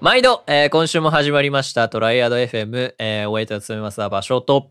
[0.00, 4.70] 毎度、えー今週も始まりましたトライアド FM、えー、お相手を務めます場所と、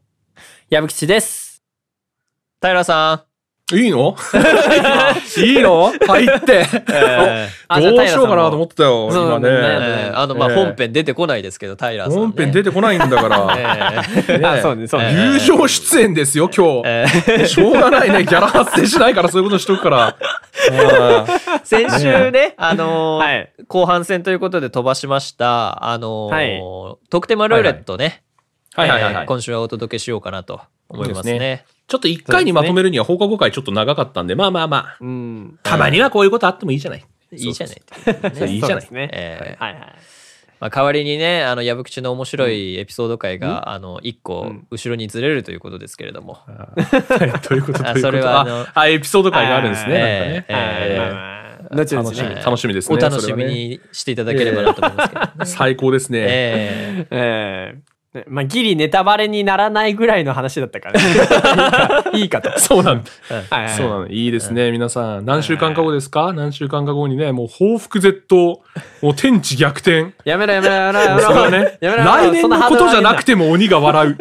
[0.72, 1.64] 矢吹です。
[2.60, 3.29] 平さん
[3.76, 4.16] いいの？
[5.38, 5.94] いいの？
[6.08, 6.62] 入って。
[6.62, 9.50] ん、え あじゃあどうしようかなと思ってたよ、今ね。
[9.50, 12.18] ねあの、まあ、えー本編出てこないですけど、平さん、ね。
[12.20, 13.56] 本編出てこないんだから。
[14.28, 15.12] えーあ、そうね、そうね。
[15.14, 17.06] 友情出演ですよ、今え
[17.44, 17.48] 日。
[17.48, 18.24] しょうがないね。
[18.24, 20.16] ギャラ発生しないからそういうことしとくから。
[20.72, 28.24] ー先週ね、あのーはい後半戦ということで飛ばしました、あのーはい特典マルーレットね、
[28.76, 30.60] はいはいはいはいえー今週はお届けしようかなと
[30.90, 31.66] 思いますね。
[31.90, 34.98] ちょっと一回にまとめるには放課後回ちょっと長かったんで、まあまあまあ。
[35.02, 35.60] うん。
[35.64, 37.06] たまにはこういうことあってもいいじゃない？
[37.34, 38.50] いいじゃない？
[38.52, 38.88] いいいじゃない？
[38.92, 39.06] はい
[39.58, 39.96] はい。
[40.60, 46.34] まあ、代わりにね、あの、矢吹の面白いエピソード回が、あの、一個うん後ろにずれるということですけれども。
[46.34, 47.82] はい どういうこと？
[47.84, 48.00] どういうこと？
[48.00, 50.46] あそれはあのあ、あエピソード回があるんですね。
[50.50, 51.40] え
[51.72, 52.36] 楽しみ、ね。
[52.44, 52.96] 楽しみですね。
[52.98, 53.46] お楽しみ。
[53.46, 55.32] にしていただければなと思いますけどね。
[55.46, 56.20] 最高ですね。
[56.22, 57.82] えええね
[58.28, 61.00] まあ、ギリネタバレにならないぐらいの話だったから、
[62.12, 62.58] ね、いいかと。
[62.60, 63.10] そうなんだ。
[63.70, 64.08] そうなの。
[64.08, 65.26] いいですね、皆さん。
[65.26, 66.34] 何週間か後ですか？
[66.34, 68.36] 何週間か後にね、もう報復絶倒、
[69.04, 70.08] もう天地逆転。
[70.26, 71.28] やめろやめろやめろやめろ。
[71.28, 73.30] それはね、やめろ来年のことじゃなくて。
[73.34, 74.18] ても鬼が笑う。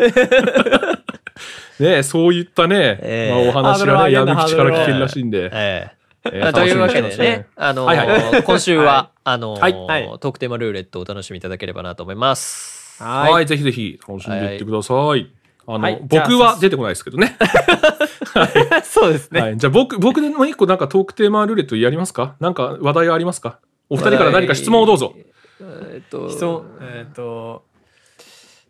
[1.83, 5.49] ねそういったね、ええまあ、お話がね、闇口から聞けるらしいんで。
[5.53, 5.89] え
[6.31, 7.97] えというわけでね、あのーはい
[8.35, 12.78] は今週は、あのーはいはい特典マルーレットをお楽しみいただければなと思います。
[12.99, 13.47] はい、はい。
[13.47, 15.31] ぜひぜひ楽しんでいってください。
[15.67, 17.37] あの、はい僕は出てこないですけどね。
[18.85, 19.41] そうですね。
[19.41, 22.37] はい、じゃあ僕、僕でもう一個なんかトークテーマルーレットやりますか？
[22.41, 23.59] なんか話題はありますか？
[23.91, 25.15] お二人から何か質問をどうぞ。
[25.61, 27.65] えっと、質問、えっ、と、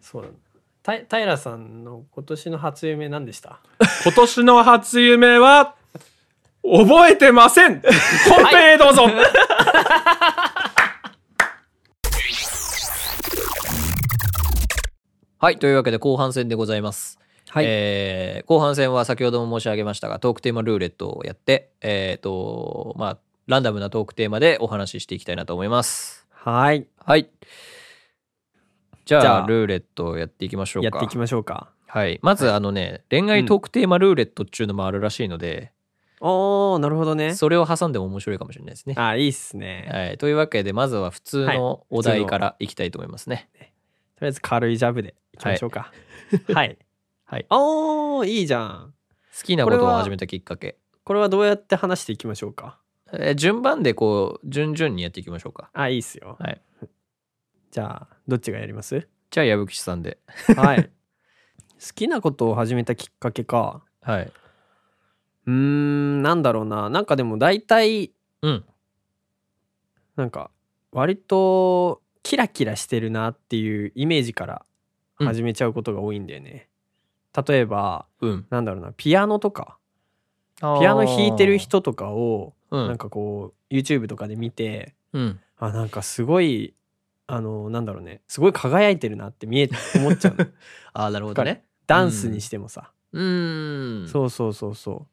[0.01, 0.29] そうだ。
[0.83, 3.61] た平さんの今年の初夢何でした？
[4.05, 5.75] 今年の初夢は、
[6.63, 7.81] 覚えてません
[8.29, 9.15] 本編へどうぞ、はい、
[15.59, 17.19] というわけで後半戦でございます。
[17.51, 26.27] はいえー後半戦は先ほども申し上げましたが、トークテーマルーレットをやって、えっ、と、まあ、ランダムなトークテーマでお話ししていきたいなと思います。
[26.31, 26.87] はい。
[27.05, 27.31] はい。
[29.05, 30.89] じゃあ、じゃあルーレットをやっていきましょうか。
[30.91, 31.71] やっていきましょうか。
[31.87, 32.21] はい。
[32.23, 35.73] まず、あのね、恋愛トークテーマルーレットっていうのもあるらしいので、
[36.21, 37.35] おー、なるほどね。
[37.35, 38.95] それを挟んでも面白いかもしれないですね。
[38.99, 39.89] あ、いいっすね。
[39.91, 40.19] はい。
[40.19, 43.49] というわけで、まずは普通のお題からいきたいと思いますね。
[44.19, 45.93] とりあえず軽いジャブでいきましょうか。
[46.53, 46.77] はい。
[47.25, 47.47] はい。
[47.51, 48.95] おー、いいじゃん。
[49.33, 50.77] 好きなことを始めたきっかけ。
[51.05, 52.81] これはどうやって話していきましょうか？
[53.13, 55.71] えー順番でこう、順々にやっていきましょうか。
[55.73, 56.37] あ、いいっすよ。
[56.41, 56.61] はい。
[57.71, 59.07] じゃあ、どっちがやります？
[59.31, 60.19] じゃあ、矢吹さんで。
[60.57, 60.91] はい。
[61.81, 63.85] 好きなことを始めたきっかけか。
[64.01, 64.33] はい。
[65.47, 66.91] うーん、なんだろうな。
[66.91, 68.13] なんかでも大体、
[68.43, 68.65] うん。
[70.17, 70.51] なんか、
[70.91, 74.67] 割と、キラキラしてるなっていうイメージから
[75.17, 76.69] 始めちゃうことが多いんだよね。
[77.49, 78.47] 例えば、うん。
[78.51, 79.79] なんだろうな、ピアノとか、
[80.61, 82.87] ピアノ弾いてる人とかを、うん。
[82.87, 85.41] なんかこう、YouTube とかで見て、うん。
[85.57, 86.75] あ、なんかすごい、
[87.29, 90.45] あの、なんだろうね、すごい輝いてるなって見え、思っちゃうの。
[90.93, 91.65] ああ、なるほどね。
[91.87, 92.93] ダンスにしてもさ。
[93.13, 94.07] うーん。
[94.07, 95.07] そうそうそうそ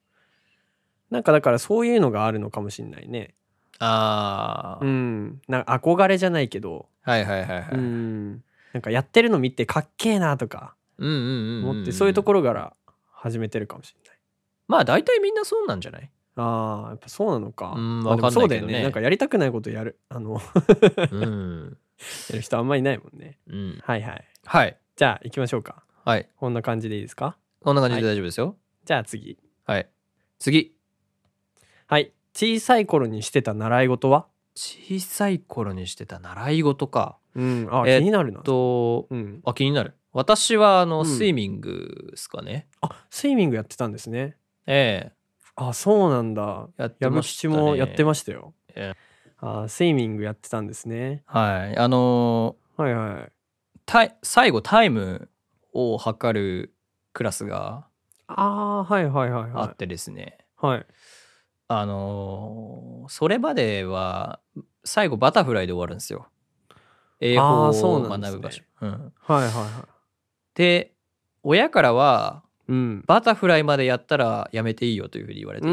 [1.10, 1.14] う。
[1.14, 3.32] なんかだからそういうのがあるのかもしんないね。
[3.78, 5.40] ああ、うん。
[5.48, 7.68] なんか憧れじゃないけど、はいはいはいはい。
[7.72, 8.44] ううんん。
[8.72, 11.70] なんかやってるの見てかっけえなとかうんうんうん。
[11.70, 12.74] 思って、そういうところから
[13.12, 14.18] 始めてるかもしれない。
[14.68, 16.10] まあ大体みんなそうなんじゃない？
[16.36, 17.74] ああ、やっぱそうなのか。
[17.76, 18.82] うんかんないけどねそうだよね。
[18.82, 20.40] なんかやりたくないことやる、あの、
[21.12, 21.76] うん。
[22.28, 23.38] やる人あんまりいないもんね。
[23.46, 23.78] うん。
[23.82, 24.24] はいはい。
[24.44, 24.78] はい。
[24.96, 25.82] じゃあ行きましょうか。
[26.04, 26.28] はい。
[26.36, 27.36] こんな感じでいいですか？
[27.62, 28.56] こんな感じで大丈夫ですよ。
[28.84, 29.38] じゃあ次。
[29.64, 29.88] はい。
[30.38, 30.74] 次。
[31.86, 32.12] はい。
[32.38, 34.26] 小さい頃にしてた習い事は？
[34.54, 37.16] 小さい頃にしてた習い事か。
[37.34, 37.68] うん。
[37.70, 38.42] あ、気になるな。
[38.42, 39.40] と、うん。
[39.46, 39.94] あ、気になる。
[40.12, 42.68] 私は、あの、うんスイミングですかね。
[42.82, 44.36] あ、スイミングやってたんですね。
[44.66, 45.12] え
[45.54, 46.68] あ、そうなんだ。
[46.78, 47.54] えやって矢ましたね。
[47.54, 48.52] 吹もやってましたよ。
[48.74, 48.92] え
[49.38, 51.22] あ、スイミングやってたんですね。
[51.24, 51.78] はい。
[51.78, 53.32] あのはいはい。
[53.86, 55.30] タイ最後タイム
[55.72, 56.74] を測る
[57.14, 57.86] クラスが
[58.26, 60.36] ああ、はいはいはいはあってですね。
[60.62, 60.66] い。
[60.66, 60.86] はい。
[61.68, 64.40] あのーそれまでは
[64.84, 66.26] 最後バタフライで終わるんですよ。
[67.20, 67.72] 英語を
[68.08, 68.62] 学ぶ場所。
[68.80, 69.88] うん、はいはいは
[70.54, 70.92] で
[71.44, 73.04] 親からはうん。
[73.06, 75.72] バタフライまでやったらやめていいよというふうに言われうてい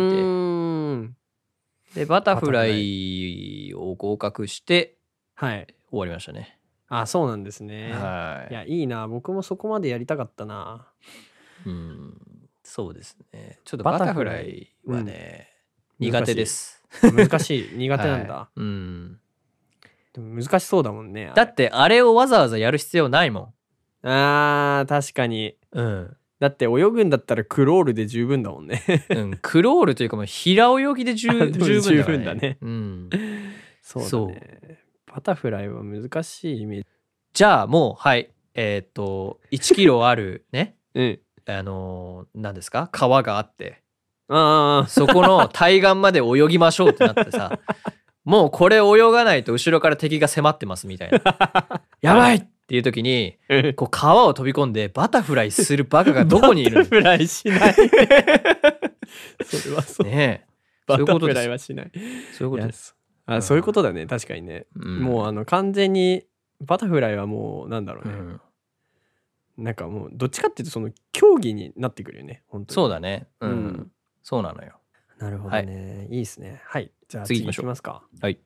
[1.94, 2.02] て。
[2.02, 4.98] でバタフライを合格して
[5.36, 5.68] はい。
[5.90, 6.60] 終わりましたね。
[6.88, 7.92] あ、そうなんですね。
[7.94, 9.08] はいいや、いいな。
[9.08, 10.88] 僕もそこまでやりたかったな。
[11.66, 13.60] うん、そうですね。
[13.66, 15.53] ちょっとバタフライはね、うん
[16.12, 16.84] 苦手です。
[17.02, 17.70] 難しい。
[17.78, 18.34] 苦手なんだ。
[18.34, 19.20] はいうん。
[20.14, 21.32] でも難しそうだもんね。
[21.36, 23.54] だってあれをわざわざやる必要ないも
[24.04, 25.56] あー、確かに。
[25.76, 25.80] ん。
[25.80, 26.18] うん。
[26.40, 28.84] だって泳ぐんだったらクロールで十分だもんね。
[29.10, 33.10] うん、クロールというかもう平泳ぎで十 分だ,、十分だねうん。
[33.82, 34.80] そうだね。
[35.08, 36.88] バタフライは難しいイメージ。
[37.34, 41.20] じゃあもうはいえーっと1キロあるねうん。
[41.46, 42.90] あのー何ですか？
[42.92, 43.83] 川があってあ
[44.28, 47.60] そこの対岸まで泳ぎましょうってなってさ
[48.24, 51.22] もうこれ泳がないと後ろから敵が迫ってますみたいな
[52.02, 53.74] やばいっていう時にあ。
[53.74, 57.74] こう川を飛び込んでバタフライするバカが どこにいるバタフライしない。
[59.44, 60.08] それはそう。
[60.08, 60.54] のねえ
[60.88, 61.92] バタフライはしない。
[62.32, 64.06] そういうことです、あ、そういうことだね。
[64.06, 64.66] 確かにね。
[64.76, 66.26] うんもうあの完全に
[66.62, 68.14] バタフライはもうなんだろうね。
[68.14, 68.42] うん
[69.56, 72.42] なんかもうどっちかっていうとその競技になってくるよね。
[72.48, 72.74] 本当に。
[72.74, 73.92] そうだねうん、うん
[74.24, 74.80] そうなのよ
[75.20, 76.08] なるほどね。
[76.10, 76.62] いいですね。
[76.66, 76.92] はい。
[77.08, 78.04] じゃあ次次行きますか。
[78.22, 78.40] はい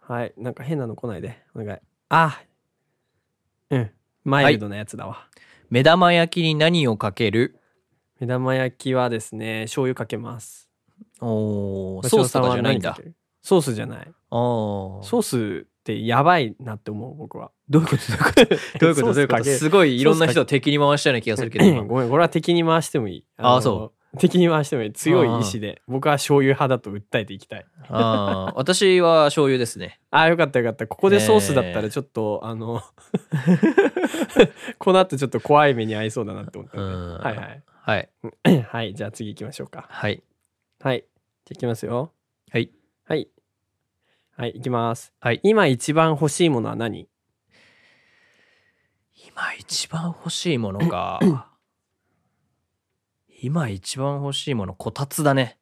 [0.00, 0.34] はい。
[0.36, 1.42] なんか変なの来ないで。
[1.54, 1.78] お願い。
[2.10, 2.40] あ
[3.70, 3.90] うん。
[4.24, 5.26] マイルドなやつだわ。
[5.70, 7.58] 目玉焼きに何をかける？
[8.20, 10.68] 目玉焼きはですね、醤油かけます。
[11.20, 12.96] おーソースとかじゃないんだ
[13.42, 14.12] ソースじゃない。
[14.30, 17.50] ソースってやばいなって思う、僕は。
[17.68, 18.02] どういうこと？
[18.78, 19.14] どういうこと？
[19.14, 19.44] どういうこと？
[19.44, 23.24] すごいいろんな人を敵に回したような気がするけど今 ごめん、これは敵に回してもいい。
[23.36, 24.92] あのそ敵に回してもいい。
[24.92, 25.80] 強い意志で。
[25.88, 27.66] 僕は醤油派だと訴えていきたい。
[27.88, 30.86] あー私は醤油ですね ああ、よかったよかった。
[30.86, 32.82] ここでソースだったらちょっと、あの、
[34.78, 37.62] この後ちょっと怖い目に遭いそうだなって思ったはいはい。
[37.84, 38.10] はい
[38.68, 39.86] はい、じゃあ次行きましょうか。
[39.88, 40.22] はい
[40.80, 41.00] はい。
[41.00, 42.12] じゃあ行きますよ。
[42.50, 42.70] はい
[43.04, 43.28] はい。
[44.36, 45.12] はい、行きます。
[45.20, 47.08] はい今一番欲しいものは何？
[49.26, 51.20] 今一番欲しいものか
[53.42, 55.58] 今一番欲しいものこたつだね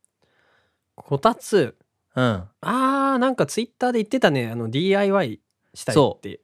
[0.95, 1.77] こたつ？
[2.15, 4.51] うんあー、なんかツイッターで言ってたね。
[4.51, 5.41] あの、DIY
[5.73, 6.41] したいって。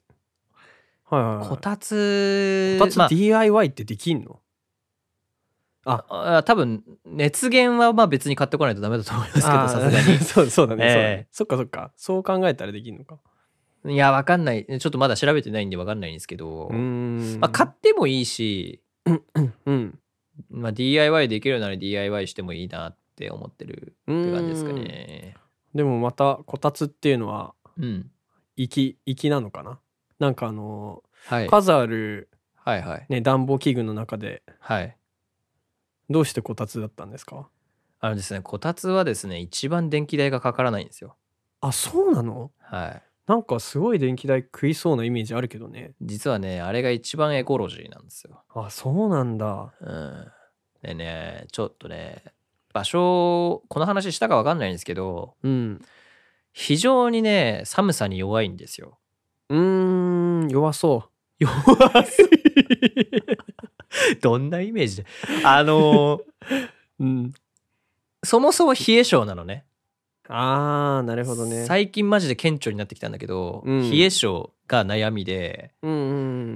[1.05, 1.49] はいはいはい。
[1.49, 4.41] こたつこたつまあ DIY ってできんの？
[5.85, 10.85] あ多分熱源はまあ別に買ってこないとダメだと思いますけどあーさすがに そうそうだね。
[10.85, 10.89] え
[11.25, 11.93] えそっかそっか。
[11.97, 13.19] そう考えたらできんのか。
[13.85, 17.41] いやわかんないちょっとまだ調べてないんでわかんないんですけど、うーん。
[17.41, 19.99] まあ、買ってもいいし、うん。
[20.51, 25.37] まあ、DIY できるなら DIY してもいいなって思ってるって感じですかね。
[25.75, 28.11] でもまたこたつっていうのはうん。
[28.57, 29.79] 粋粋なのかな？
[30.19, 31.47] なんかあのはい。
[31.49, 33.07] 数あるはいはい。
[33.09, 34.97] ね暖房器具の中ではい。
[36.09, 37.49] どうしてこたつだったんですか？
[38.01, 41.17] あのですねこたつはですね一番電気代がかからないんですよ。
[41.61, 42.51] あそうなの？
[42.61, 45.93] はいなんかすごい電気代食いそうなイメージあるけどね。
[46.01, 48.43] 実はねあれが一番エコロジーなんですよ。
[48.55, 49.73] あそうなんだ。
[49.81, 50.27] うん。
[50.83, 52.23] でねちょっとね
[52.73, 55.83] 場所この話したかわかんないんですけどうん。
[56.53, 58.99] 非常にね寒さに弱いんですよ。
[59.49, 62.07] うーん弱そ弱い
[64.23, 64.97] どんなイメージ？
[65.03, 65.07] で
[65.45, 66.21] あの
[66.99, 67.35] ううん。
[68.23, 69.65] そもそも冷え性なのね
[70.29, 71.65] あーなるほどね。
[71.67, 73.91] 最近マジで顕著になってきたんだけど、うん。
[73.91, 76.13] 冷え性が悩みでうんうんう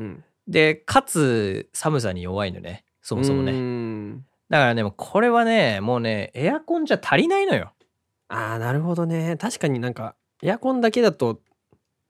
[0.09, 7.73] んでかつ寒さに弱いのねそもそもね、ねだからねこれはねもうねエアコンじゃ足りないのよ。
[8.29, 9.37] あーなるほどね。
[9.37, 11.41] 確かになんかエアコンだけだと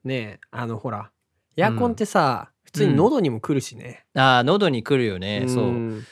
[0.05, 1.11] ねあのほら
[1.57, 5.65] エアコンってさ、普通に喉にも来るしね、あー喉に来るよね、そう。
[5.65, 6.05] うん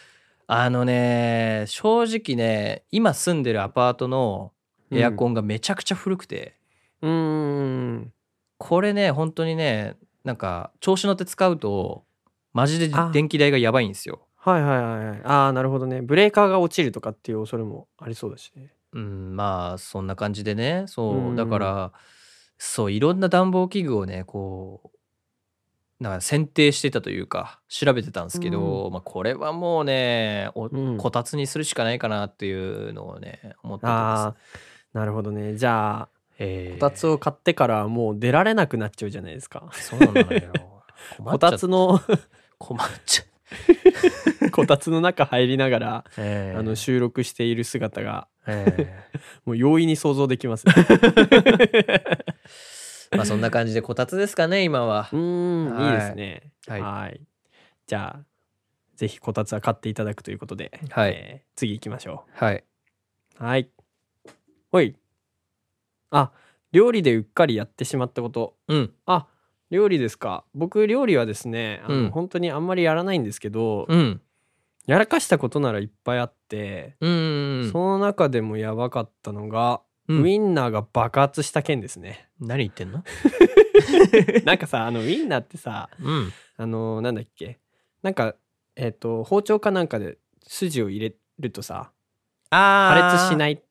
[0.50, 4.52] あのね正直ね今住んでるアパートの
[4.90, 6.54] エアコンがめちゃくちゃ古くて、
[7.02, 8.12] うーん。
[8.58, 12.04] これね本当にねなんか調子乗って使うと
[12.52, 13.10] マジであ。
[13.12, 14.26] 電気代がやばいんですよ。
[14.36, 15.20] はいはいはいはい。
[15.24, 16.02] ああなるほどね。
[16.02, 18.72] ブレーカーが落ちるとかっていう恐れもありそうだしね。
[18.92, 20.84] うんまあそんな感じでね。
[20.86, 21.92] そう、うんだから
[22.56, 24.90] そういろんな暖房器具をねこ
[26.00, 30.96] うなんか選定してたというか調べてたんですけど、まあ、これはもうねおうん。
[30.96, 35.54] こたつにするしかないかなっていうのをね思っててですなるほどね。
[35.56, 39.68] じゃあえーこたつを買ってからはもう出られなくなっちゃうじゃないですか。
[39.72, 40.52] そうなのよ。
[41.16, 41.58] 困こっちゃた。
[41.58, 42.00] つの
[42.58, 43.24] 困っちゃ
[44.52, 46.52] こたつの中入りながら、う、え。
[46.56, 49.04] ーあの収録している姿がえ
[49.44, 50.66] もう容易に想像できます。
[50.66, 52.24] ね ー
[53.16, 55.08] まあそんな感じでこたつですかね今は。
[55.12, 55.84] うーん、はい。
[55.86, 56.52] い、いですね。
[56.66, 56.82] はい。
[56.82, 57.20] はい。
[57.86, 58.24] じゃあ
[58.96, 61.10] ぜひこたつは買っていただくということで、はい。
[61.12, 62.62] えー次行きましょはい。
[63.40, 63.68] うはい
[64.70, 64.94] ほい
[66.10, 66.30] あ
[66.72, 68.92] 料理でうっかりやってしまったことうん。
[69.06, 69.26] あ
[69.70, 74.20] 料理ですか僕料理はですねあの、うん本当にあんまりやらないんですけど、うん。
[74.86, 77.68] やらかしたことならいっぱいあって、うん。
[77.70, 83.04] その中でもやばかったのが、うんウインナーが爆発した件ですね何言ってんの？
[84.46, 86.32] なんかさあのウインナーってさうん。
[86.56, 87.58] あのなんだっけ
[88.02, 88.34] なんか
[88.74, 91.90] えっ、と包丁かなんかで筋を入れるとさ
[92.48, 93.36] あ破裂しい。
[93.36, 93.62] ない。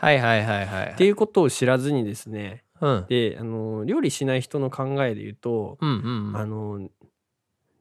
[0.00, 0.92] はいはいはいはい。
[0.92, 3.06] っていうことを知らずにですねうん。
[3.08, 6.36] であの料理しない人の考えで言うと、うんうん。
[6.36, 6.88] あの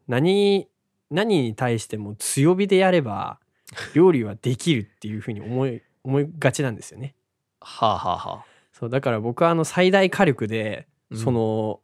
[0.08, 0.68] 何
[1.10, 3.40] 何に対しても強火でやれば
[3.96, 7.16] 料理はできるっていうふうに思い思いがちなんですよね。
[7.62, 8.46] はあはあはあ。
[8.74, 11.82] そうだから僕はあの最大火力で、うんその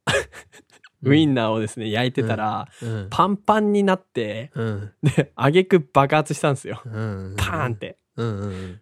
[1.01, 3.07] ウインナーをですね焼いてたら、うん。
[3.09, 4.93] パンパンになってうん。
[5.01, 6.81] で挙句爆発したんですよ。
[6.85, 7.35] うん。
[7.37, 7.97] パーンって。
[8.17, 8.81] うんうん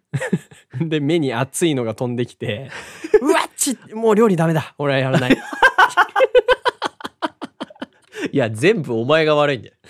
[0.80, 0.88] うん。
[0.88, 2.70] で目に熱いのが飛んできて
[3.20, 5.36] うわっちもう料理ダメだ俺はやらない。
[8.32, 9.74] いや、全部お前が悪いんだよ。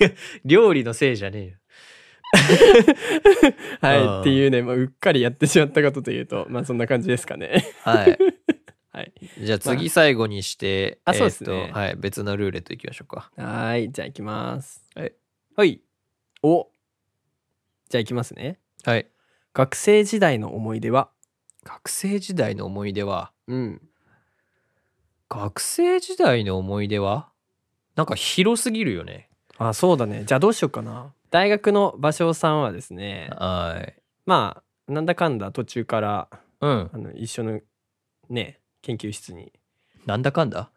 [0.00, 0.10] いや、
[0.44, 1.54] 料理のせいじゃねえよ。
[3.80, 7.64] はいっていうね、まあ、うっかりやってしまったことというとまあそんな感じですかね。
[7.82, 8.18] はい。
[8.92, 9.12] はい。
[9.40, 13.30] じゃあ次最後にして、あそうですねはい、別のルーレットいきましょうか。
[13.36, 14.84] はいじゃあ行きます。
[14.94, 15.12] はい。
[15.56, 15.80] はい。
[16.42, 16.68] お
[17.88, 18.58] じゃあ行きますね。
[18.84, 19.06] はい。
[19.54, 21.08] 学生時代の思い出は？
[21.64, 23.82] 学生時代の思い出は、うん。
[25.28, 27.28] 学生時代の思い出は？
[27.96, 29.28] なんか広すぎるよね。
[29.56, 34.00] あそうだねじゃあどうしようかな大学の芭蕉さんはですねはい。
[34.24, 36.28] まあなんだかんだ途中から
[36.60, 36.90] うん。
[36.92, 37.60] あの一緒の
[38.28, 39.52] ね研究室に
[40.06, 40.70] なんだかんだ？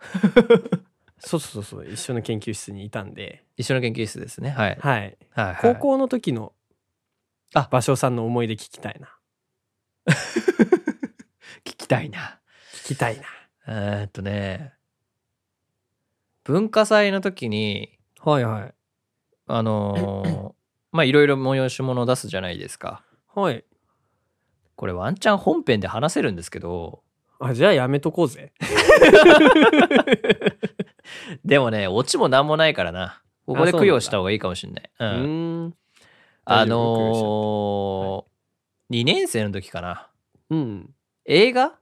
[1.20, 4.50] そうそうそう一緒の研究室にいたんで、一緒の研究室ですね。
[4.50, 4.78] はい。
[4.80, 5.58] はい、はい、はい。
[5.62, 6.54] 高校の時の
[7.54, 9.10] あ芭蕉さんの思い出聞きたいな
[11.64, 12.40] 聞きたいな。
[12.74, 13.24] 聞きたいな
[13.68, 14.74] えーっとね、
[16.44, 18.74] 文化祭の時に、はいはい
[19.48, 20.52] あのー
[20.92, 23.04] まあいろいろ催し物を出すじゃないですか。
[23.34, 23.64] はい
[24.76, 27.04] これワンチャン本編で話せるんですけど、
[27.40, 28.52] あじゃあやめとこうぜ
[31.46, 33.22] でもね、オチもなんもないからな。
[33.46, 34.92] ここで供養した方がいいかもしれない。
[35.00, 35.08] うう
[35.68, 35.76] ん。
[36.54, 40.10] あのー、2年生の時かな。
[40.50, 40.90] うん
[41.26, 41.80] 映画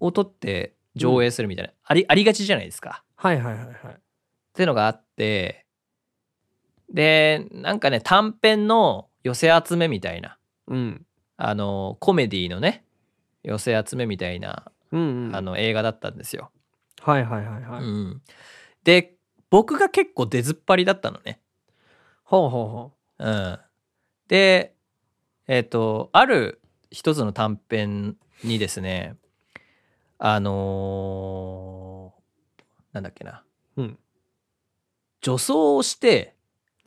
[0.00, 3.04] を撮って上映するみたいな、あり、ありがちじゃないですか。
[3.14, 3.76] はいはいはいはい
[4.50, 5.66] っていうのがあって、
[6.92, 12.84] で、なんかね、短編の寄せ集めみたいな、うんあの、コメディのね、
[13.42, 16.50] 寄せ集めみたいな、うんうんあの、映画だったんですよ。
[17.00, 18.22] はいはいはいはい、うん。
[18.82, 19.14] で、
[19.50, 21.40] 僕が結構出ずっぱりだったのね。
[22.24, 23.58] ほうほうほうん。
[24.30, 24.76] で、
[25.48, 26.60] えっ、と、ある
[26.92, 29.16] 一つの短編にですね、
[30.18, 32.20] あのー
[32.92, 33.42] なんだっけな。
[33.76, 33.98] うん
[35.20, 36.36] 女装をして、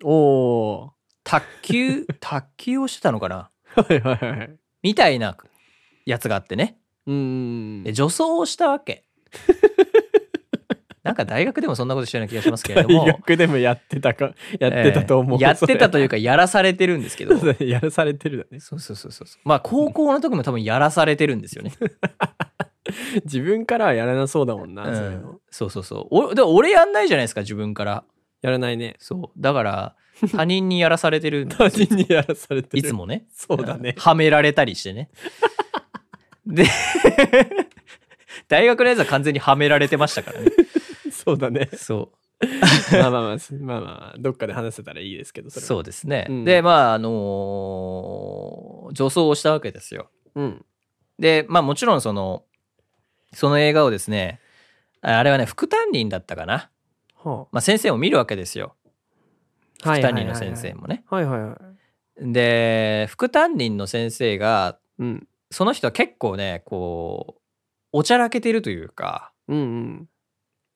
[0.01, 0.91] うおー
[1.25, 3.51] 卓球、卓球をしてたのかな？
[3.75, 5.35] はいはいはいみたいな
[6.05, 6.77] やつがあってね。
[7.05, 9.03] うん女装をしたわけ。
[11.03, 13.05] なんか大学でもそんなことしたような気がしますけれど大も。
[13.27, 17.36] 学でもやってたかやってたと思う、えーやってたというかか、やらされてるんですけど。
[17.60, 19.25] やらされてるだねそうそうそうそう。
[19.43, 21.74] まあ、高校の時も多分やらされてるんですよね。
[23.25, 26.29] 自分からはやらなそうだもんな、うんそうそうそうそう。
[26.29, 28.03] おで俺やんないじゃないですか、自分から。
[28.41, 29.41] やらないねそう。
[29.41, 29.95] だから、
[30.31, 33.25] 他人にやらされてる 他人にやらされてるいつもね。
[33.33, 35.10] そうだねはめられたりしてね。
[36.45, 36.65] で、
[38.48, 40.51] 大学のやつは完全にはめられてましたからね。
[41.23, 42.17] そうだねそう。
[42.99, 46.27] まあまあまあまあまあまあどっかで話せたらいいですけどそそうですね。
[46.29, 50.09] うんで、まあ、あのー女装をしたわけですよ。
[50.35, 50.65] うん
[51.19, 52.43] で、まあもちろんその、
[53.33, 54.39] その映画をですね、
[55.01, 56.69] ああれはね、副担任だったかな。
[57.15, 58.75] はまあ先生も見るわけですよ。
[59.81, 61.03] 副担任の先生もね。
[61.09, 61.57] はいはいはい
[62.31, 67.41] で、副担任の先生が、うんその人は結構ね、こう、
[67.91, 70.09] おちゃらけてるというか、うん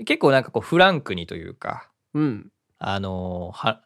[0.06, 2.24] 結構なんかこうフランクにというか、うん。
[2.24, 3.82] うんあのーは、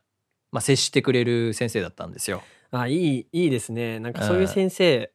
[0.51, 2.43] まあ接してくれる先生だったんですよ。
[2.71, 3.99] あいいいいですね。
[3.99, 5.11] なんかそういう先生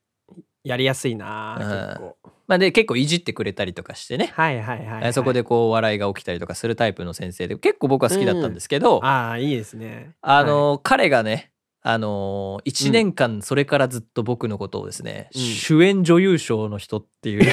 [0.64, 1.68] やりやすいなうん。
[1.68, 2.16] 結構。
[2.48, 4.32] まあで、結構いじってくれたりとかしてね。
[4.34, 5.08] はいはいはいはい。
[5.08, 10.14] えそこでこう笑いが起きたりとかするタイプの先生で結構僕は好きだったんですけど、ああいいですね。
[10.22, 11.50] あのー彼がね
[11.82, 15.40] あのー、1年間それからずっと僕のことをですね、うん。
[15.40, 17.48] 主演女優賞の人っていう き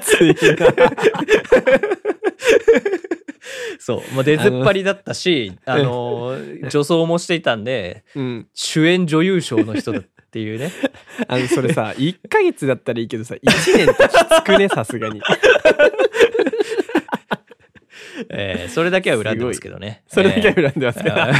[0.00, 0.66] ついな
[3.78, 4.14] そう。
[4.14, 8.46] もう出ずっぱりだったしあのー女装もしていたんでうん。
[8.54, 10.70] 主演女優賞の人だっていうね。
[11.28, 13.40] あのそれさ1ヶ月だったらいいけどさ1
[13.76, 15.20] 年ってきつくね さすがに。
[18.30, 20.02] えーそれだけは恨んでますけどね。
[20.06, 21.08] それだけえーは恨んでますか？
[21.08, 21.32] ら、え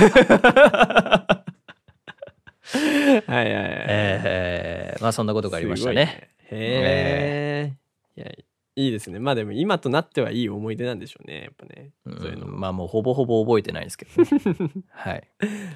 [3.29, 3.33] ー。
[3.33, 5.95] はいはいはい、えーまあそんなことがありましたね。
[5.95, 6.31] ね。
[6.51, 6.81] へえ、
[8.81, 9.19] いやいいですね。
[9.19, 11.91] まあでも今となってはいい思い出なんでしょうねやっぱね。
[12.07, 14.11] そういうのまあもうほぼほぼ覚えてないですけど、
[14.91, 15.29] はい。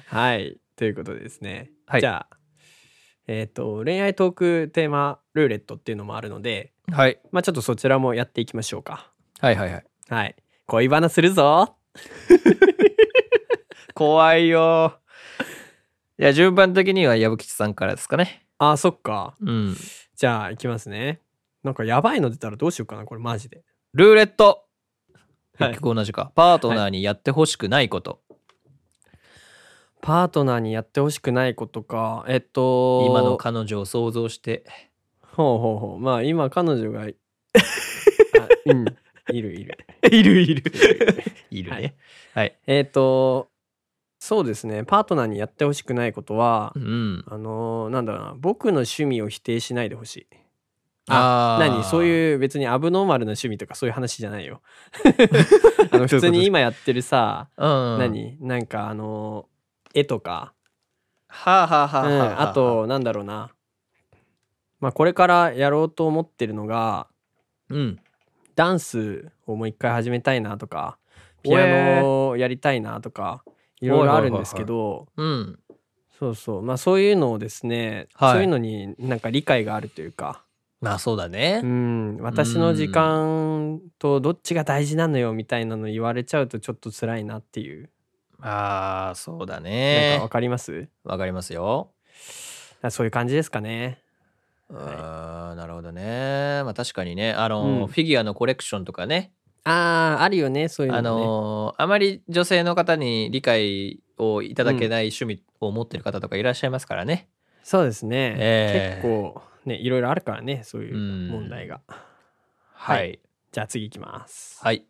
[0.07, 0.57] はい。
[0.75, 2.01] ということでですね、はい。
[2.01, 2.37] じゃあ
[3.27, 7.19] えっ、と恋愛トークテーマルーレットっていうのもあるのではい。
[7.31, 9.11] まあちょっとそちらもやっていきましょうか。
[9.39, 9.85] はいはいはい。
[10.09, 10.35] はい。
[10.67, 11.77] 恋バナするぞ。
[13.93, 14.99] 怖いよ。
[16.17, 18.45] いや順番的には矢吹さんからですかね。
[18.57, 19.35] あそっか。
[19.41, 19.75] うん。
[20.15, 21.21] じゃあいきますね
[21.65, 23.63] なんかやばいの出たらどうしようかなこれマジで。
[23.93, 24.65] ルーレット。
[25.57, 25.69] はい。
[25.69, 28.21] 結局同じか、パートナーにやってほしくないこと、
[30.01, 32.23] パートナーにやってほしくないことか。
[32.27, 34.63] えっと今の彼女を想像して。
[35.21, 35.99] ほうほうほう。
[35.99, 37.07] まあ今彼女が あ
[38.67, 38.85] うん。
[39.33, 39.77] いる いる。
[40.11, 40.63] いるいる。
[41.49, 41.95] いるね。
[42.35, 43.49] はい、えっ、と
[44.19, 44.83] そうですね。
[44.83, 47.23] パートナーにやってほしくないことは、うん。
[47.27, 48.33] あのーなんだろうな。
[48.37, 50.27] 僕の趣味を否定しないでほしい
[51.07, 51.67] あー。
[51.67, 51.83] 何？
[51.83, 54.61] そういう別にアブノーマルな趣味とかそういう話じゃないよ。
[55.91, 58.37] あの普通に今やってるさ、うん何？
[58.41, 60.53] なんかあのー絵とか、
[61.29, 63.49] はあはあはあうんはあ、あとなんだろうな。
[64.81, 67.07] まあこれからやろうと思ってるのが
[67.69, 67.99] うん。
[68.55, 70.97] ダンスをもう一回始めたいなとか
[71.43, 73.43] ピアノをやりたいなとか
[73.81, 75.59] いろいろあるんですけどうん。
[76.17, 76.61] そうそう。
[76.61, 78.33] まあそういうのをですね、はい。
[78.33, 80.44] そういうのになんか理解があるというか
[80.85, 81.61] まあそうだね。
[81.63, 82.17] うん。
[82.21, 87.89] 私の時間とどっちが大事なのよみたいなの言われちゃうとちょっと辛いなっていう、
[88.39, 90.87] ああそうだなんねかわかります？
[91.03, 91.89] わかりますよ。
[92.83, 93.99] あそういう感じですかね。
[94.69, 96.61] あーなるほどね。
[96.63, 97.87] まあ確かにねあの、うん。
[97.87, 99.31] フィギュアのコレクションとかね。
[99.63, 107.27] あーあるよねそういうのあね、のあまり女性の方に理解をいただけない趣味を持ってる方とかいらっしゃいますからね、
[107.63, 109.01] そうですね、ええ。
[109.01, 113.19] 結構ねいろいろあるからねそういう問題が、はいはい
[113.51, 114.85] じゃあ次いきますはい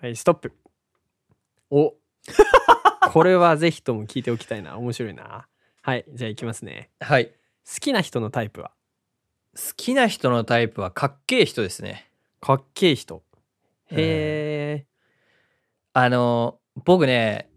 [0.00, 0.52] はい、ストップ。
[1.70, 1.94] お
[3.10, 4.76] これはぜひとも聞いておきたいな。
[4.76, 5.48] 面白いな。
[5.80, 6.90] はい、じゃあいきますね。
[7.00, 7.32] はい好
[7.80, 8.72] きな人のタイプは？
[9.56, 12.10] 好きな人のタイプはかっけえ人ですね
[12.42, 13.24] かっけえ人。
[13.86, 14.86] へえ。
[15.94, 17.48] あの僕ね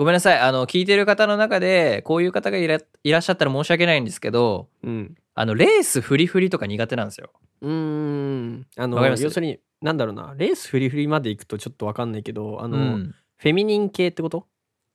[0.00, 0.38] ごめんなさい。
[0.38, 5.14] あの聞いてる方の中でこういう方がいらいらっしゃったら申し訳ないんですけどうん。
[5.34, 7.30] あのレースフリフリとか苦手なんですよ。
[7.60, 8.66] うーん。
[8.78, 10.32] あの要するに、なんだろうな。
[10.38, 13.14] レースフリフリまで行くとちょっとわかんないけど、あの、うん。
[13.36, 14.46] フェミニン系ってこと？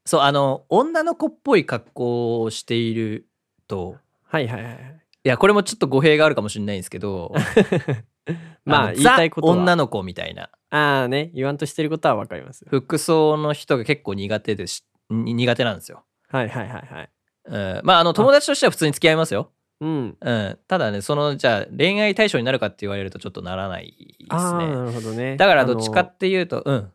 [0.08, 3.28] そうあの女の子っぽい格好をしている
[3.68, 3.98] と。
[4.24, 4.74] はいはいはい。
[4.74, 5.30] い。
[5.30, 7.32] やこれもちょっと語弊があるかもしれないんですけど。
[8.66, 10.50] まあ、の言いたいこと女の子みたいな。
[10.72, 12.66] ああね、言わんとしてることはわかります。
[12.68, 17.10] 服装の人が結構苦手でしに苦手なんですよ、はいはいはいはい。
[17.46, 20.18] うん、まああの友達としては普通に付き合いますよ、うん。
[20.20, 25.38] うん、ただねそのじゃあ恋愛対象になるかって言われるとちょっとならないですねなるほどね。
[25.38, 26.92] だからどっちかっていうとうん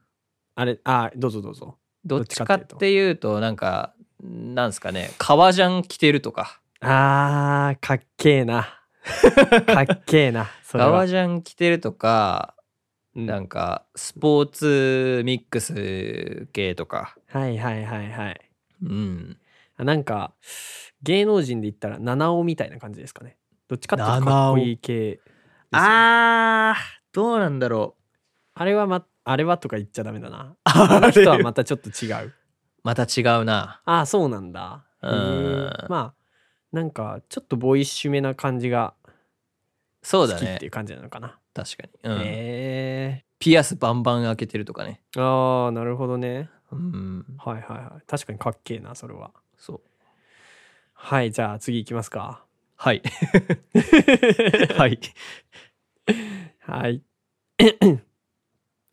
[0.57, 1.77] あれ、あーどうぞどうぞ。
[2.05, 8.66] どっちかっていうとなんかなんですかね革ジャン着てるとかあー、かっけえな。
[9.66, 10.51] かっけえな。
[10.70, 12.60] 革ジャン着てるとかうん
[13.14, 18.51] なんかスポーツミックス系とかはいはいはいはい。
[18.83, 19.38] うん
[19.77, 20.35] あなんか、
[21.03, 23.38] 芸能人で言ったら七尾みたいな感じですかね。
[23.66, 25.20] どっちかっていうとかっこいい系ね、
[25.73, 26.81] あー
[27.12, 27.96] どうなんだろ
[28.55, 30.55] あれはま、あれはとか言っちゃダメだな。
[30.55, 32.35] うあの人はまたちょっと違う。
[32.83, 34.85] また違うなああ、そうなんだ。
[35.03, 36.14] へうんーまあ、
[36.73, 38.94] なんか、ちょっとボーイッシュめな感じが
[40.03, 41.38] そうだね好きっていう感じなのかな。
[41.55, 46.51] 確かに、うんへピアスバンバン開けてるとかねえああ、なるほどね。
[46.71, 48.07] うんはいはいはい。
[48.07, 49.33] 確かにかっけえな、それは。
[49.57, 49.81] そう
[50.93, 52.45] はい、じゃあ次行きますか。
[52.77, 53.03] はい
[54.77, 55.01] はい
[56.61, 57.03] はい。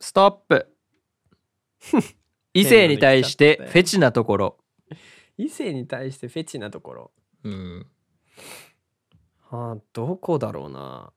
[0.00, 0.74] ストップ
[2.54, 4.58] 異性に対してフェチなところ
[5.36, 7.10] 異性に対してフェチなところ。
[7.44, 7.86] うん
[9.50, 11.12] あーどこだろうな。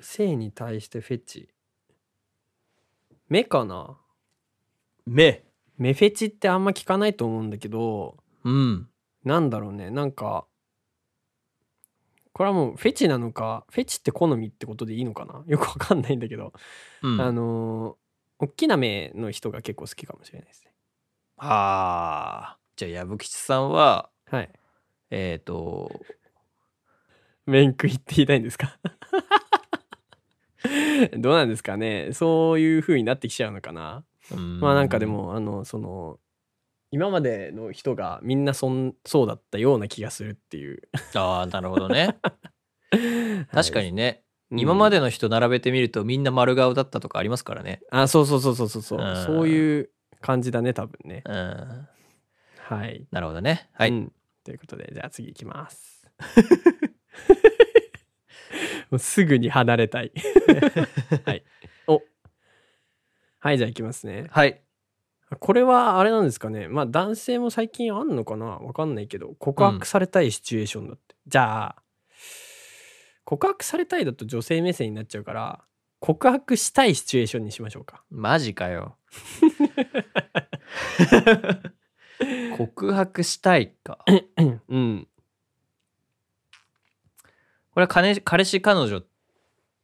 [0.00, 1.48] 異性に対してフェチ。
[3.28, 3.96] 目かな？
[5.06, 5.44] 目
[5.76, 8.88] 目フェチってあんま聞かないと思うんだけど、うん
[9.24, 9.90] なんだろうね。
[9.90, 10.46] なんか、
[12.32, 15.42] これはもうフェチなのか、フェチって好みってことでいいのかな？
[15.46, 16.52] よくわかんないんだけど、
[17.02, 17.96] うんあのー
[18.40, 20.72] 大きな目の人が結構好きかもしれないですね。
[21.38, 24.50] ああじゃあ矢吹さんははい。
[25.10, 25.90] えっ、と
[27.46, 28.78] 面食いって言いたいんですか？
[31.18, 32.10] どうなんですかね。
[32.12, 34.04] そういう風になってきちゃうのかな。
[34.60, 36.18] まあなんかでもあのその
[36.90, 40.82] 今までの人がみんなそんそうだったような気がするっていう。
[41.14, 42.18] ああなるほどね。
[43.52, 44.22] 確かにね。
[44.50, 47.82] 今まででの人並べてみるとみんな丸顔だったとかありますからね。
[47.90, 49.00] あそうそうそうそうそうそう。
[49.00, 49.16] うん。
[49.26, 49.90] そういう
[50.22, 51.22] 感じだね多分ね。
[51.26, 51.88] うん。
[52.58, 53.06] はい。
[53.10, 53.68] なるほどね。
[53.74, 53.90] はい。
[53.90, 54.12] うん。
[54.44, 56.08] ということでじゃあ次いきます
[58.90, 60.12] もうすぐに離れたい。
[61.24, 61.44] はい。
[61.86, 62.02] お。
[63.40, 64.26] はいじゃあいきますね。
[64.30, 64.62] はい。
[65.40, 66.68] これはあれなんですかね。
[66.68, 68.46] まあ男性も最近あんのかな？
[68.46, 71.82] わかんないけど告白されたいシチュエーションだって、じゃあ
[73.24, 75.62] 告白されたいだと女性目線になっちゃうから
[76.00, 78.02] 告白したいシチュエーションにしましょうか。
[78.10, 78.96] マジかよ。
[82.56, 83.98] 告白したいか。
[84.68, 85.08] うん
[87.78, 89.02] これは彼彼氏彼女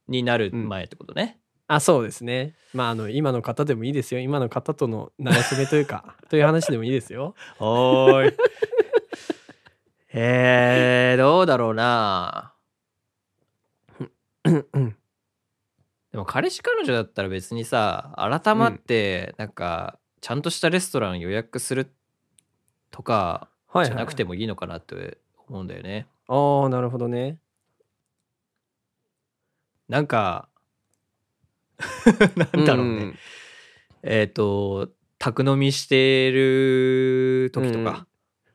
[0.08, 1.38] になる前ってことね。
[1.68, 8.36] あそうですねまああの今の方でもいいですよ今の方との馴れ初めというか という話でもいいですよおーい。
[10.12, 12.54] えー、どうだろうな。
[14.42, 14.50] で
[16.14, 21.94] も彼氏彼女だったら別にさ、改まって、なんか、ちゃんとしたレストラン予約する
[22.90, 26.08] とかはいじゃなくてももいいのかなって思うんだよね。
[26.26, 27.38] ああなるほどね
[29.88, 30.48] なんか、
[32.54, 33.04] なんだろうね。
[33.04, 33.18] ん。
[34.02, 38.06] えっ、と、宅飲みしてる時とか、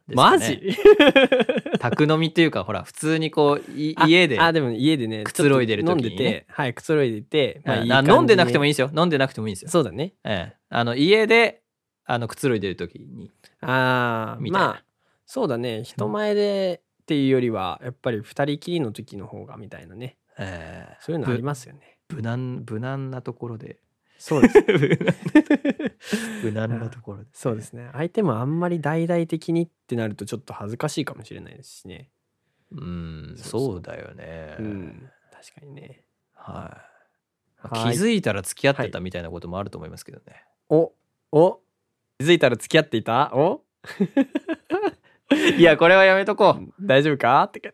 [0.07, 0.75] マジ？
[1.79, 6.09] 宅飲みっていうか、ほら、普通にこう、家で、あでも家でねくつろいでる時にね。
[6.09, 7.85] 飲んでてはいくつろいでて、まあうん。
[7.85, 8.91] いい飲んでなくてもいいですよ。
[8.95, 9.69] 飲んでなくてもいいんですよ。
[9.69, 10.13] そうだね。
[10.23, 11.61] ええ、あの家で
[12.05, 13.31] あのくつろいでる時に。
[13.61, 14.67] ああみたいな。
[14.67, 14.83] まあ
[15.25, 15.83] そうだね。
[15.83, 21.97] 人前でっていうよりはやっぱり二人きりの時の方がみたいなねええそういうのありますよね。
[22.09, 23.79] 無難無難なところで。
[24.17, 24.63] そうです。
[26.43, 26.79] 無難。
[26.79, 27.29] なところで。
[27.33, 27.89] そうですね。
[27.93, 32.09] 相手もあんまり大々的にってなるとちょっと恥ずかしいかもしれないですしね。
[32.71, 35.09] うんそうだよね、うん。
[35.31, 36.03] 確かにね。
[36.33, 36.79] はい、ま
[37.71, 37.95] あはい。
[37.95, 40.93] 気づいたら付き合ってたみたいなこともあると思いますけどね、お
[41.31, 41.61] お。
[42.19, 43.31] 気づいたら付き合っていた？
[43.33, 43.63] お？
[45.57, 46.73] い、やこれはやめとこう。
[46.85, 47.43] 大丈夫か？
[47.43, 47.59] って。
[47.59, 47.71] か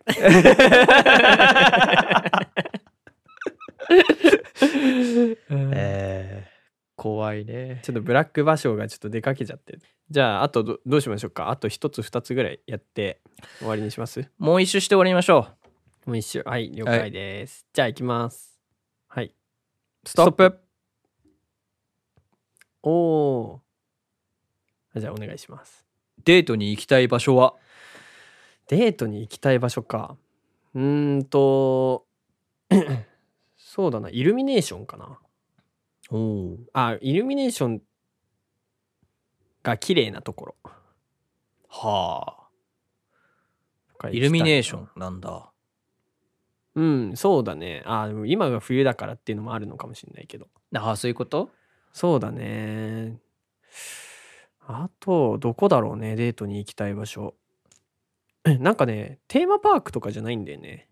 [5.50, 6.56] えー
[6.98, 7.82] 怖いね。
[7.84, 9.78] ちょっとブラック芭蕉がちょっと出かけちゃって
[10.10, 11.50] じゃああとどどうしましょうか？
[11.50, 13.20] あと一つ二つぐらいやって
[13.60, 14.30] 終わりにします？
[14.38, 15.50] もう一周して終わりましょ
[16.06, 16.42] もう一周。
[16.46, 18.58] はい了解です、じゃあ行きます。
[19.10, 19.26] はい。
[19.26, 19.32] う
[20.08, 20.58] ストップ。
[22.82, 25.00] おおー。
[25.02, 25.86] じゃあお願いします。
[26.24, 27.56] デートに行きたい場所は？
[28.70, 30.16] デートに行きたい場所か。
[30.74, 32.06] うーんと
[33.76, 34.10] そうだな。
[34.10, 35.20] イルミネーションかな。
[36.10, 37.82] おおあイルミネーション
[39.64, 40.56] が綺麗なところ。
[41.68, 42.48] は
[44.02, 44.10] あ。
[44.10, 45.52] イルミネーションなんだ。
[46.76, 47.84] うんそうだね。
[47.86, 50.48] あでも今が冬だからっていうのもあるのかもしれないけど。
[50.74, 51.52] ああそういうこと？
[51.92, 53.20] そうだね。
[54.62, 57.36] あとどこだろうねデートに行きたい場所。
[58.46, 60.88] えなんかねテーマパークとかじゃないんだよね。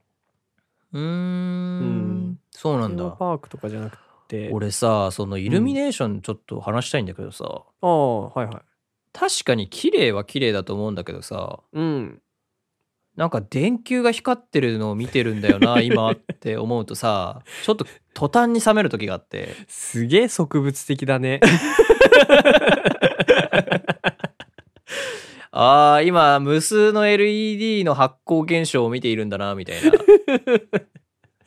[0.91, 1.05] うーん。
[1.05, 1.05] う
[1.85, 3.09] んそうなんだ。
[3.11, 4.49] パークとかじゃなくて。
[4.51, 7.45] 俺さそのイルミネーションちょっと話したいんだけどさ、
[7.81, 8.55] ああはいはい。
[9.11, 11.59] 確かに綺麗は綺麗だと思うんだけどさ。
[11.71, 12.21] うん。
[13.15, 17.43] なんか電球が光ってるのを見てるんだよな 今って思うとさ。
[17.63, 19.49] ちょっと途端に冷める時があって。
[19.67, 21.39] すげえ植物的だね。
[25.55, 29.91] あー今無数の LED の発光現象を見ているんだなみたいな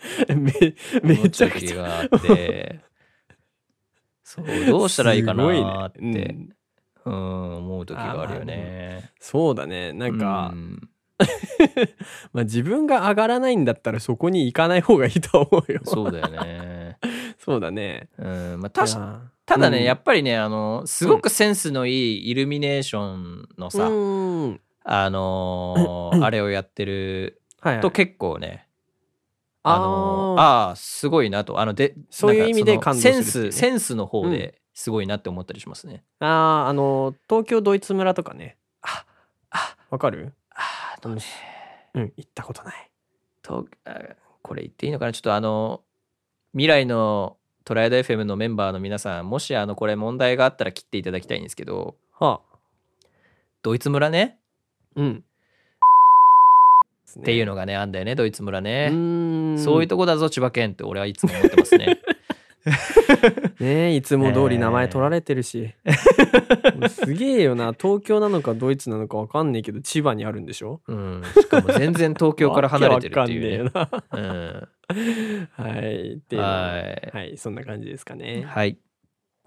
[0.29, 2.01] めめちゃくちゃ。
[2.01, 2.81] あって。
[4.23, 6.25] そうどうしたらいいかなーっすごいね。
[6.25, 6.37] て
[7.05, 7.13] うん。
[7.13, 9.13] うん思う時があるよね。
[9.21, 9.93] そうだね。
[9.93, 10.89] なんか、うん。
[12.33, 15.81] まあ、自分が上がらないんだったらそこに行かない方がいいと思うよ。
[15.85, 16.99] そうだよね。
[17.39, 18.09] そうだね。
[18.19, 19.85] うんまあ確かいやただね、うん。
[19.85, 23.93] やっぱりねあのすごくセンスのいいイルミネーションのさ、う
[24.49, 27.41] んあのー あれをやってる
[27.81, 28.66] と結構ね、
[29.69, 30.71] あのー。
[30.71, 31.61] あすごいなと。
[31.61, 38.57] あのでそういう意味でセンスセンスの方ですごいなって思ったりしますね、あーあの東京ドイツ村とかね。
[38.83, 39.05] あ
[39.51, 39.77] あ。
[39.91, 40.35] わかる？
[40.51, 41.23] あーあのね。
[41.95, 42.91] うん行ったことない。
[43.43, 44.01] とあ
[44.43, 45.13] これ言っていいのかな？
[45.13, 45.83] ちょっとあの
[46.53, 51.97] 未来のトライアド FM のメンバーの皆さんもしあのこれ問題があったら切っていただきたいんですけど。
[52.19, 52.57] はあ。
[53.63, 54.39] ドイツ村ね。
[54.95, 55.25] うん
[57.19, 62.01] っていうのがねあんだよねドイツ村ね、ねそういうとこだぞ千葉県って俺はいつも思ってますね。
[63.61, 65.73] ねいつも通り名前取られてるし、
[66.75, 67.75] も うすげえよな。
[67.81, 70.81] 東京なのかドイツなのかわかんねえけど千葉にあるんでしょ？
[70.89, 71.23] うん。
[71.33, 73.71] しかも全然東京から離れてるっていうね。
[73.73, 74.69] わかんねえよな。
[75.59, 75.75] うん。
[75.77, 76.13] はい。
[76.15, 77.11] っていははい。
[77.13, 77.39] はい。
[77.39, 78.45] そんな感じですかね。
[78.47, 78.79] はい。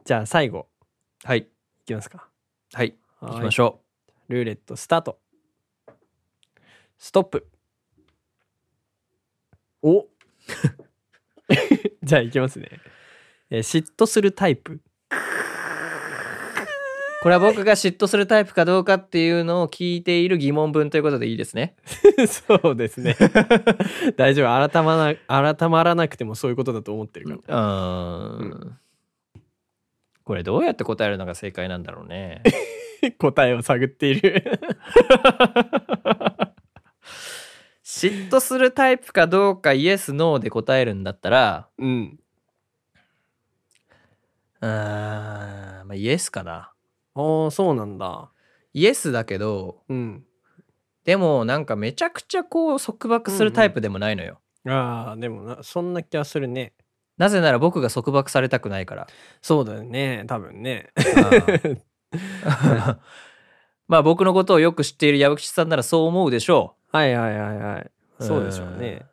[0.05, 0.67] じゃあ最後。
[1.25, 1.39] はい。
[1.39, 1.45] い
[1.86, 2.29] きますか。
[2.73, 2.95] はい。
[3.19, 3.82] 行行きましょ
[4.29, 5.19] ルーレットスタート。
[6.97, 7.47] ストップ
[9.81, 10.05] お
[12.03, 12.69] じゃあいきますね、
[13.49, 14.81] えー嫉妬するタイプう。
[17.21, 21.75] これは僕が嫉妬するタイプかどうかっていうのを聞いている疑問文ということでいいですね。
[22.27, 23.15] そうですね
[24.15, 28.79] 大丈夫改まな改まらなくてもそういうことだと思ってるかうーん。
[30.23, 32.41] これどうやって答えるのが正解なんだろうね。
[33.01, 34.43] ら 答えを探っている
[37.89, 42.19] 嫉妬するタイプかどうかイエス・ノーで答えるんだったら、うん。
[44.62, 46.71] うーん、まあ、イエスかな。
[47.15, 48.30] ああそうなんだ。
[48.73, 50.23] イエスだけど、うん。
[51.04, 54.39] でもなんかめちゃくちゃこう束縛するタイプでもないのよ。
[54.67, 56.73] ああでもなそんな気はするね。
[57.17, 59.08] なぜなら僕が束縛されたくないから。
[59.41, 60.91] そうだよね多分ね。
[63.88, 67.91] まあ僕のことをよく知っている矢吹さんならそう思うでしょはいはいはいはい。
[68.19, 68.23] う。
[68.23, 69.06] そうでしょうねん。。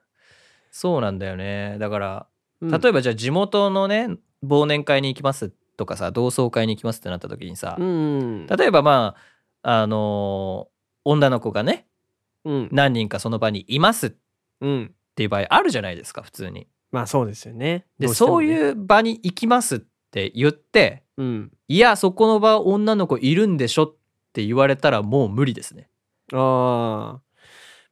[0.70, 1.76] そうなんだよね。
[1.78, 2.26] だから、
[2.60, 4.08] うん例えばじゃあ地元のね、
[4.44, 8.46] 忘年会に行きますとかさ、同窓会に行きますってなった時にさ、うん。
[8.46, 9.14] 例えばま
[9.62, 10.76] あ、あのー
[11.08, 11.86] 女の子がね、
[12.44, 12.68] うん。
[12.72, 14.12] 何人かその場にいますっ
[14.60, 14.94] うん。
[15.14, 16.66] ていう場合あるじゃないですか、普通に。
[16.90, 17.86] まあそうですよね。
[17.98, 18.08] で。
[18.08, 19.78] そういう場に行きますっ
[20.10, 21.52] て言って、うん。
[21.68, 23.94] いや、そこの場女の子いるんでしょっ
[24.32, 25.88] て言われたらもう無理ですね。
[26.32, 27.25] ああ。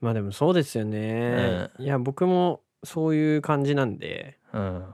[0.04, 1.70] まあでもそうですよね。
[1.78, 4.84] いや、僕もそういう感じなんで、うん。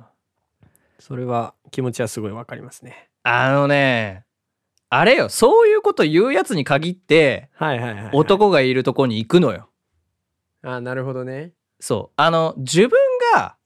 [1.00, 3.10] それは気持ちはすごいわかりますね。
[3.24, 4.24] あのね、
[4.88, 8.12] あれよ、そういうこと言うやつに限って、はいはいはい、はい。
[8.12, 9.68] 男がいるとこに行くのよ。
[10.62, 11.54] ああ、なるほどね。
[11.80, 12.14] そう。
[12.14, 12.90] あの、自分
[13.34, 13.56] が、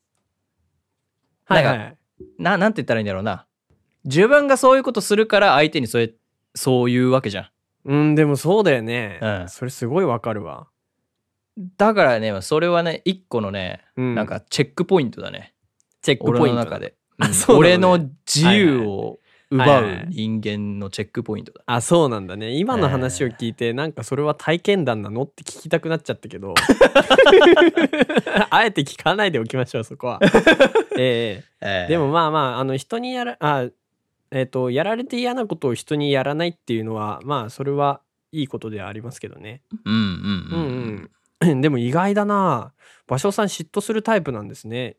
[1.44, 1.96] はいはない
[2.38, 3.46] な、なんて言ったらいいんだろうな。
[4.04, 6.14] 自分がそういうことするから相手にそれ、
[6.54, 7.48] そういうわけじゃん。
[7.84, 9.18] うん、でもそうだよね。
[9.20, 10.68] うんそれすごいわかるわ。
[11.56, 15.54] だからね、それはね、一個のね、うんなんかチェックポイントだね。
[16.02, 16.58] チェック俺ポイント。
[16.58, 16.78] の中。
[16.78, 16.94] で。
[17.18, 21.62] あうんね俺の自由を奪う人間のチェックポイントだ。
[21.66, 22.58] あ、そうなんだね。
[22.58, 26.54] 今の話を聞いて、なんかそれは体験談なのって聞きたくなっちゃったけど。
[28.50, 30.20] あえて聞かないでおきましょう、そこは。
[30.98, 33.68] えええーでも、まあまあ、あの、人にやら、あ、
[34.32, 38.00] えっ、と、やられて嫌なことを人にやらないっていうのは、まあ、それは
[38.32, 39.62] いいことではありますけどね。
[39.84, 40.10] うんうんううん。
[40.10, 40.68] んう
[41.02, 41.10] ん。
[41.60, 42.72] でも意外だな
[43.08, 44.96] 芭蕉さん嫉妬するタイプなんですね。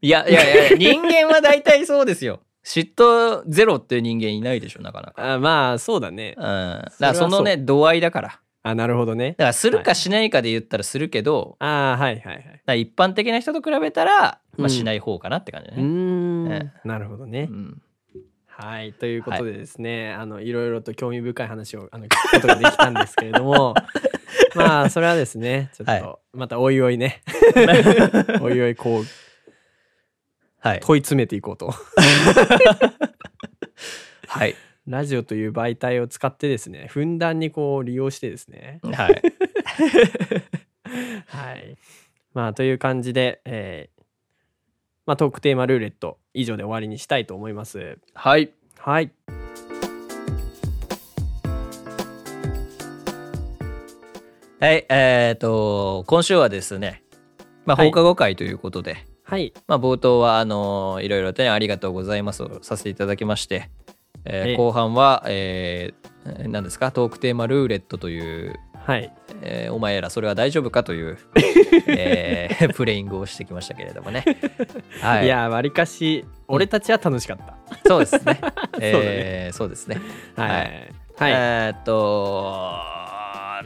[0.00, 2.40] いやいやいや、人間は大体そうですよ。
[2.64, 5.34] 嫉妬ゼロっていう人間いないでしょ、なかなか。
[5.34, 6.44] あまあ、そうだねうん。。
[6.44, 8.28] だからそのね、度合いだから。
[8.28, 9.34] だあ、なるほどね。
[9.34, 12.82] からするかしないかで言ったらするけど、ああ、はいはいはい。
[12.82, 16.58] 一般的な人と比べたら、まあうんしない方かなって感じだうーね。
[16.84, 17.48] ん、なるほどね。
[17.50, 17.82] うん
[18.60, 18.92] はい。
[18.92, 23.74] ということでですね、あの、いろいろと興味深い話を、あの、聞くことができたんですけれども、
[24.58, 27.22] まあ、それはですね、ちょっはと、またおいおいね、
[28.42, 29.04] おいおいこう、
[30.60, 30.80] はい。
[30.80, 31.72] 問い詰めていこうと。
[34.26, 34.54] はい。
[34.86, 38.80] ラジオという媒体を使ってですね、ふんだんにこう利用してですね。
[38.82, 39.22] はい。
[41.26, 41.76] はい。
[42.34, 43.98] まあ、という感じで、えー
[45.08, 47.98] まあ、トークテーマルーレット以上で終わりにしたいと思います。
[48.14, 48.52] はい。
[48.78, 49.10] はい。
[54.60, 54.84] はい。
[54.88, 57.04] えっと、今週はですね、
[57.64, 59.52] まあはい放課後会ということで、はい。
[59.68, 63.70] まあ冒頭は、あの、いろいろとね、ありがとうございますをさせていただきまして、
[64.24, 69.14] えーええ後半は、えー、何ですか、トークテーマルーレットという、はい。
[69.42, 71.18] えーお前らそれは大丈夫かという、
[71.86, 74.24] えープレイングをしてきましたけれどもね。
[75.00, 77.56] はいい、や、わりかし、俺たちは楽しかった。
[77.86, 78.40] そうですね。
[78.80, 80.00] えーそうですね。
[80.34, 80.48] はい。
[80.48, 80.72] ははいい。
[81.20, 82.97] えーっと、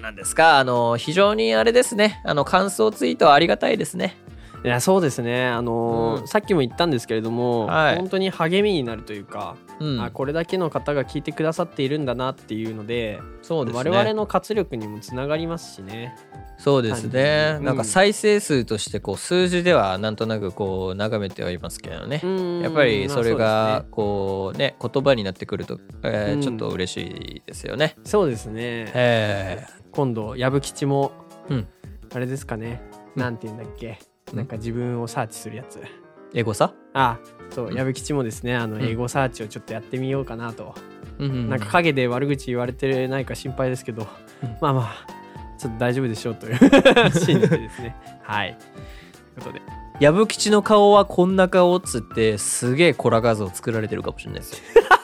[0.03, 4.17] なんですか、あの、非常にあれですね、あの、感想ツイートはありがたいですね。
[4.65, 5.47] いやそうですね。
[5.47, 6.29] あのーうん。
[6.29, 7.97] さっきも言ったんですけれども、はい。
[7.97, 10.01] 本当に励みになるというか、うん。
[10.01, 13.91] あこれだけの方が聞いてくださっているんだなっていうのでそうですね。
[13.91, 16.17] 我々の活力にもつながりますしね。
[16.59, 17.57] そうですね。
[17.59, 22.21] うんなんか再生数としてこう数字ではなんとなくこう眺めてはいますけどね。
[22.63, 26.41] やっぱりそれがこうね言葉になってくると、えーうん。
[26.41, 27.97] ちょっと嬉しいですよね。
[28.05, 28.93] そうですね。
[28.95, 31.11] え今度矢吹吉も、
[31.49, 31.67] うん。
[32.15, 32.81] あれですかね。
[33.17, 33.23] うん。
[33.23, 35.79] なんて言うんだっけ、うんなんか自分をサーチするやつ。
[35.79, 35.83] ー、
[36.35, 37.19] エゴさ、あ
[37.51, 37.75] そううん。
[37.75, 38.83] 矢吹吉もですねあのうん。
[38.83, 40.75] 英語サーチをちょっとやってみようかなと、
[41.19, 44.07] うんうんなんか陰で悪口言われてないか心配ですけど、
[44.43, 44.57] うん。
[44.61, 45.07] まあまあ
[45.59, 46.59] ちょっと大丈夫でしょうという
[47.13, 47.97] 信じてですね。
[48.23, 48.59] はい。
[49.39, 49.61] ことで。
[50.01, 54.59] 矢吹吉の顔はこんな顔っつってすげえコラ画像作られてるかもしれないですよ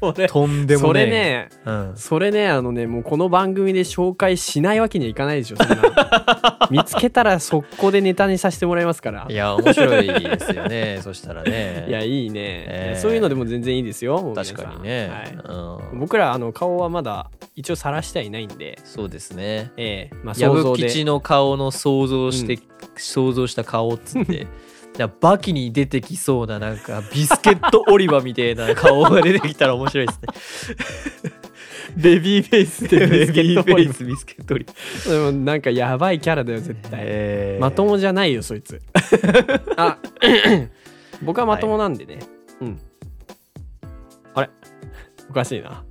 [0.00, 9.26] それとんでもそねれねうん、それねあのねもうこの番組で紹介しないわけにはいかないでしょそんな 見つけたら速攻でネタにさせてもらいますから。
[9.28, 11.00] いや面白いですよね。
[11.02, 11.86] そしたらね。
[11.88, 13.00] いやいいね、えー。
[13.00, 18.78] そういうのでも全然いいですよ確かにね、はい、うん、僕らあの顔はまだ一応晒してはいないんで。
[18.84, 19.70] そうですね。
[19.76, 20.16] ええ。
[20.22, 20.82] まあ矢想像で。
[20.82, 22.58] 吹吉の顔の想像して、
[22.96, 24.46] 想像した顔っつって
[25.06, 30.28] バキに出てきそうななんかビスケットオリバみたいな 顔が出てきたら面白いですね。
[31.96, 34.04] ベビーフェイスで ビスケットポリビス。
[34.04, 34.72] ビスケットオリバ
[35.12, 37.62] でもなんかやばいキャラだよ絶対、えー。
[37.62, 38.80] まともじゃないよそいつ。
[39.76, 39.98] あ
[41.22, 42.18] 僕はまともなんでね、
[42.60, 42.78] うん。
[44.34, 44.50] あれ？
[45.30, 45.82] おかしいな。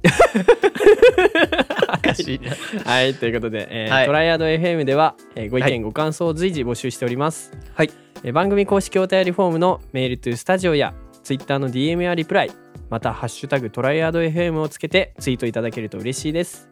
[1.94, 2.52] おかしいな。
[2.92, 4.06] はいということで、えーはい。
[4.06, 7.52] トライアド FM では、えーご意見、ご感想を随時募集しております。
[7.74, 7.90] はい。
[7.92, 12.52] えー番組公式お便りフォームのメールトゥスタジオや Twitter の DM やリプライ
[12.90, 16.70] また「ハッシュタグトライアド FM」をつけてツイートいただけると嬉しいです。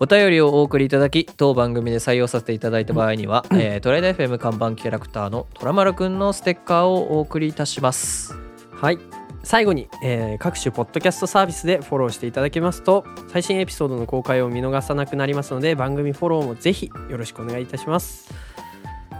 [0.00, 8.32] お便りをお送りいただき当番組で採用させていただいた場合には、えートライダー FM 看板キャラクターのトラマルくんのステッカーをお送りいたします。
[8.70, 8.98] はい。
[9.42, 18.32] 最後に、えー各種ポッドキャストサービスでフォローしていただけますと最新エピソードの公開を見逃さなくなりますので番組フォローもぜひよろしくお願いいたします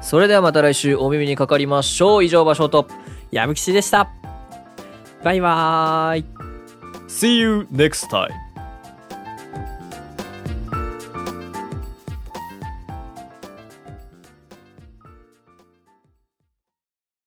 [0.01, 2.25] それではまた来週お耳にかかりましょう。
[2.25, 2.89] 以上場所と
[3.31, 4.11] 矢吹吉でした。
[5.25, 6.25] バイバーイ。
[7.09, 8.48] See you next time.